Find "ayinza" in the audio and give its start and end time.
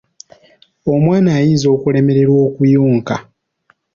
1.37-1.67